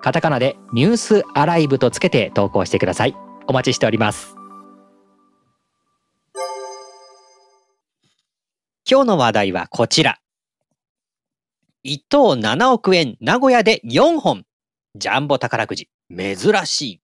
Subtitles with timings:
[0.00, 3.14] カタカナでニュースアライブとつけて投稿してください。
[3.46, 4.36] お待ちしております。
[8.90, 10.18] 今日の話題はこちら。
[11.84, 14.44] 1等7億円名古屋で4本。
[14.94, 15.88] ジャンボ宝くじ。
[16.10, 16.36] 珍
[16.66, 17.00] しい。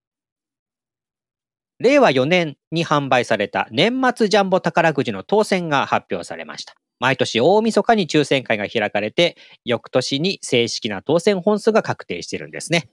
[1.80, 6.74] 令和4年に販売された年末ジャンボ宝くじの当選が発表されました。
[7.00, 12.88] 毎年大晦日に抽選会が開かれて、翌年に正式な当選本数が確定しているんですね。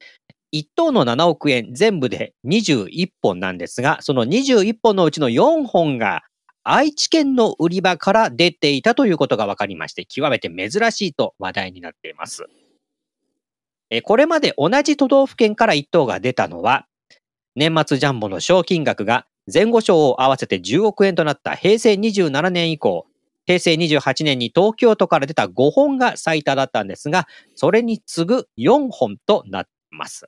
[0.54, 6.24] 1等の7億円全部で21本なんですが、その21本のうちの4本が
[6.64, 12.46] 愛知県の売り場から出ていたということが分かりまして、極めて珍しいと話題になっています。
[14.04, 16.86] これまで同じ都道府県から1等が出たのは、
[17.56, 23.08] 年末ジャンボの賞金額が前後賞を合わせて10億円となった平成27年以降、
[23.46, 30.28] 平成28年に東京都から出た5本が最多だったんですが、それに次ぐ4本となっています。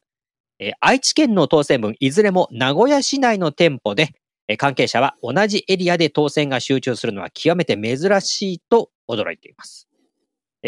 [0.59, 4.09] え愛知県の当選分、いずれも名古屋市内の店舗で、
[4.47, 9.88] え関係者は同じエリアで当選が集中するのは極めて珍しいと驚いています。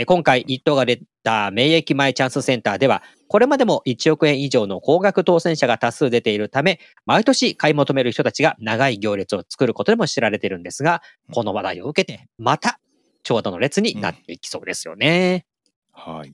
[0.03, 12.79] 今回一等が出た名駅前チャンスセンターでは、これまでも1億円以上の高額当選者が多数出ているため、毎年買い求める人たちが長い行列を作ることでも知られているんですが、この話題を受けて、また
[13.23, 15.45] 長蛇の列になっていきそうですよね。
[15.95, 16.33] うん、はい。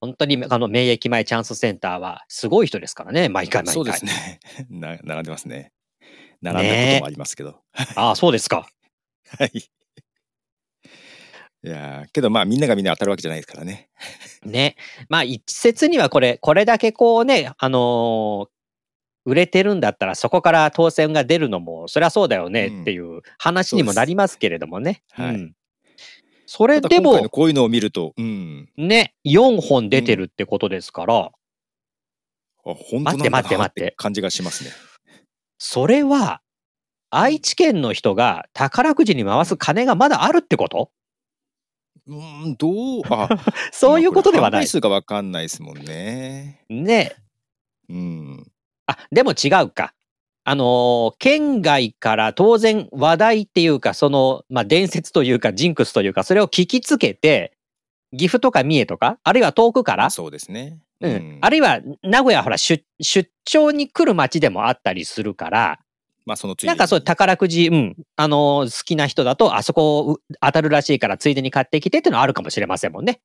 [0.00, 3.74] 本当にあの名駅前チャンスセンターはすごい人ですからね、毎回毎回。
[3.74, 4.40] そうですね。
[4.68, 5.72] な並んでますね。
[6.42, 7.60] 並んだこともありますけど。
[7.96, 8.68] ああ、そうですか。
[9.38, 9.50] はい。
[11.64, 13.88] いやけどまあみんながみんな当たるわけじゃないですからね。
[14.44, 14.76] ね。
[15.08, 18.48] まあ一説にはこれ、これだけこうね、あのー、
[19.24, 25.02] 売れてるんだったらそこから当選が出るのもそりゃそうだよねっていう話にもなりますけれどもね。
[25.18, 25.52] うん、はい、
[26.44, 34.70] それでもこういうのを見ると、うん、ね4本出てるってことですから、うん、あ本当なんだなって感じがしますね。
[35.56, 36.42] それは
[37.08, 40.90] 愛知県の人が宝くじに回す金がまだあるってこと？
[42.06, 42.14] う
[42.48, 43.28] ん、どう、あ、
[43.72, 44.66] そういうことではない。
[44.66, 46.60] 数がわかんないですもんね。
[46.68, 47.16] ね。
[47.88, 48.52] うん。
[48.86, 49.94] あ、でも違うか。
[50.46, 57.56] あのー、県外から当然話題っていうか、その、まあ、伝説というか、ジンクスというか、それを聞きつけて、
[58.12, 60.78] 岐阜とか三重とか、あるいは遠くから、そうですね。
[61.00, 61.38] うん。
[61.40, 65.80] あるいは、名古屋ほら出、出張に来る街でもあったりするから、
[66.26, 73.20] まあそのついなんかそう宝くじ、うん、あの好きな人だとあそこ当たるらしいからついでに買ってきてっていうのはあるかもしれませんもんね。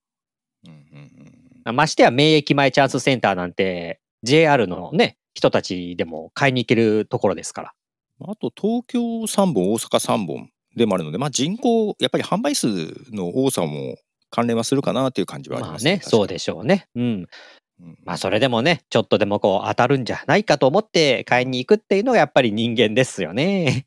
[0.66, 7.74] うんうんうん、ましてや名駅前チャンスセンターなんて JR のね人たちでも買いに行けるところですから。
[8.22, 12.68] あと東京3本大阪3本でもあるので、まあ、人口やっぱり販売数
[13.12, 13.98] の多さも
[14.30, 15.92] 関連はするかなっていう感じはありますね。
[15.92, 16.88] まあねそうでしょうね。
[16.96, 17.28] うん。
[18.04, 23.86] まあそれでもね、ちょっとでもこう当たるんじゃないかと思って買いに行くっていうのがやっぱり人間ですよね。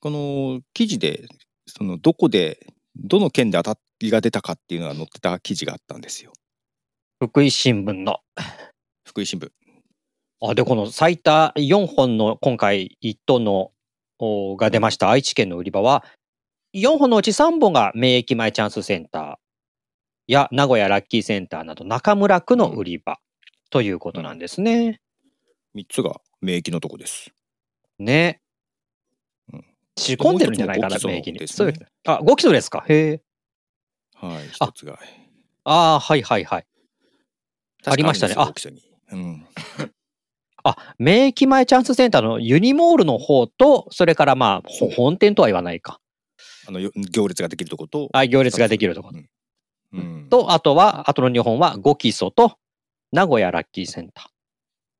[0.00, 1.26] この記事で、
[1.66, 2.66] そのどこで、
[2.96, 6.32] どの県で当たりが出たかっていうのが載ってた記事があったんですよ。
[7.20, 8.18] 福井新聞の。
[9.04, 9.50] 福井新聞。
[10.42, 13.72] あ、で、この最多4本の今回1トンの
[14.56, 16.04] が出ました愛知県の売り場は、
[16.74, 19.43] 4本のうち3本が名駅前チャンスセンター。
[20.26, 23.18] や名古屋ラッキーセンターなど中村区の売り場
[23.70, 25.00] ということなんですね。
[25.74, 27.30] うん、3つが名駅のとこです。
[27.98, 28.40] ね。
[29.52, 29.64] うん、
[29.98, 31.38] 仕込んでるんじゃないかな、名駅に。
[31.38, 31.72] ね、そう
[32.06, 32.84] あ、5基礎ですか？
[32.88, 33.22] へえ。
[34.14, 34.98] はい、一つが。
[35.64, 36.66] ああ、はいはいはい。
[37.86, 38.34] ありましたね。
[38.38, 38.52] あ、
[39.12, 39.46] うん、
[40.62, 46.00] あ、名駅前チャンスセンターのユニモールの方と、それからまあ、本店とは言わないか。
[46.66, 48.08] あの、行列ができるとこと。
[48.14, 49.10] あ、行列ができるとこ。
[49.12, 49.28] うん
[49.94, 52.58] うん、と、あとは、あとの2本は5基礎と
[53.12, 54.22] 名古屋ラッキーセンタ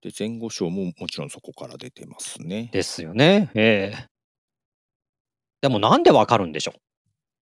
[0.03, 0.09] ー。
[0.09, 2.69] で、前後賞ももちろんそこから出てますね。
[2.73, 3.51] ですよね。
[3.55, 4.07] ええー、
[5.63, 6.81] でもなんでわかるんでしょう？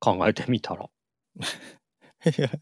[0.00, 0.88] 考えてみたら。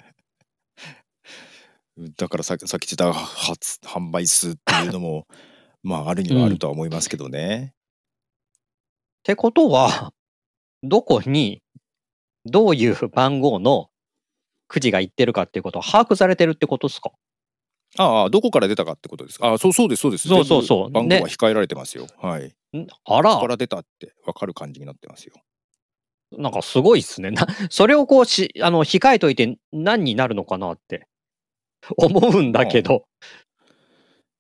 [2.17, 5.27] だからささっき言った発販売数っていうのも
[5.83, 7.59] まああるにはあるとは思いますけどね。
[7.59, 7.71] うん、っ
[9.23, 10.15] てことは
[10.83, 11.63] どこに
[12.47, 13.90] どういう番号の
[14.71, 17.11] くじが言ってるかっていうことは把握されてるってことですか？
[17.99, 19.53] ああ、どこから出たかってことですか？
[19.53, 20.29] あそうそうです、そうです。
[20.29, 22.07] そうそうそう番号は控えられてますよ。
[22.23, 22.45] はい。
[22.79, 22.87] ん？
[23.05, 25.35] あどこからら出たって分かる感じになってますよ。
[26.39, 27.33] なんかすごいっすね。
[27.33, 31.09] な、 それをこうし、あの、控えといて何になるのかなって
[31.97, 33.07] 思うんだけど。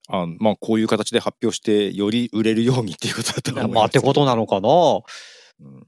[0.08, 3.74] あまあ、こういう形で発表して、より売れるようにっていうことだと思います。
[3.74, 4.68] まあ、ってことなのかな。
[5.60, 5.86] うん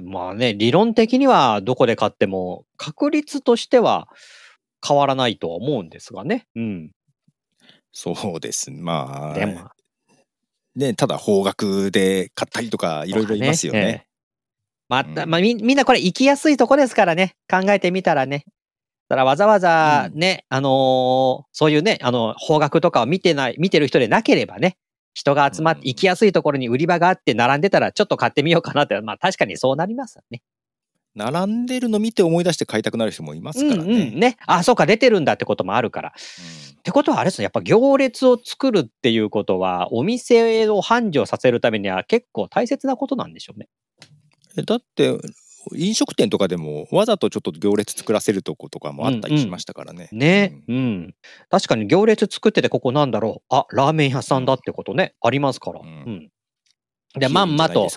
[0.00, 4.08] まあね、理論的にはどこで買っても、確率としては
[4.86, 6.46] 変わらないとは思うんですがね。
[6.56, 6.90] うん。
[7.92, 8.70] そうです。
[8.70, 9.68] まあ、でも、
[10.74, 13.78] ね、ただ方角で買ったりとか、いろいろいますよね。
[13.78, 14.12] ええ
[14.88, 17.34] また、うんまあみ、みんなこれ行きやすいとこですからね。
[17.50, 18.44] 考えてみたらね。
[19.08, 24.76] だからわざわざね、あのーそういうね、あの、方角とかを見てない、見てる人でなければね、
[25.14, 30.42] 人が集まってうん行きやすいところに売り場があって並んでたらちょっと買ってみようかなって、まあ確かにそうなりますよね。
[31.14, 33.92] 並んでるの見て思い出して買いたくなる人もいますからね。
[33.92, 34.38] うんうんね。
[34.46, 36.08] あ、そうか、出てるんだってこともあるから。
[36.08, 43.68] ってことはあれですね、やっぱ行列を作るっていうことは、お店を繁盛させるためには結構大切なことなんでしょうね。
[44.56, 45.18] えだって
[45.74, 50.08] 飲食店とかでもわざとちょっと行列作らせるとことかもあったりしましたからね。
[50.12, 51.14] ね、うん、
[51.50, 53.54] 確かに行列作っててここなんだろう。
[53.54, 55.80] あ、ラーメン屋さんだってことね、ありますから。
[55.80, 56.30] ううんん。
[57.18, 57.88] で、まんまと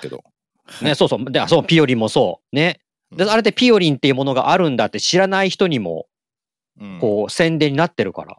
[0.81, 2.55] ね、そうそう、で、あそう、ピオリンもそう。
[2.55, 2.79] ね。
[3.15, 6.07] で、うんあれでピオリンっていうものがあるんだって知らない人にも、
[6.79, 8.37] うんこう、宣伝になってるから。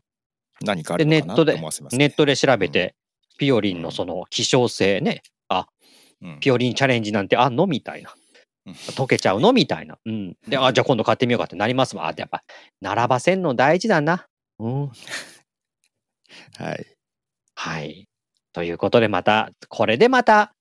[0.62, 1.98] 何かあるのかなって思わせますね。
[1.98, 2.94] ネットで調べて、
[3.38, 5.22] ピオリンのその希少性ね、
[6.22, 8.14] うんピオリンチャレンジなんてあんのみたいな。
[8.66, 9.52] うん溶けちゃうの？
[9.52, 9.96] みたいな。
[10.04, 10.36] うん。
[10.48, 12.08] で、あ、じゃあ今度買ってみようかってなりますわ。
[12.08, 12.42] あ、やっぱ、
[12.80, 14.26] 並ばせんの大事だな。
[14.58, 14.86] うん。
[16.58, 16.86] はい。
[17.54, 18.08] はい。
[18.52, 20.52] ということで、また、これでまた、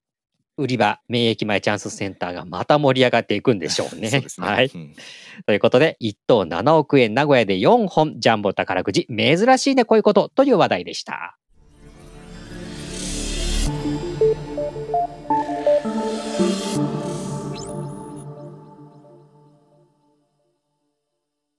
[0.58, 4.08] 売り場、免疫前チャンスセンターがまた盛り上がっていくんでしょうね。
[4.28, 4.52] そうね。
[4.52, 4.70] はい。
[4.74, 4.94] うん
[5.46, 11.36] ということで、1等7億円、名古屋で4本、ジャンボ宝くじ、珍しいね、こういうことという話題でした。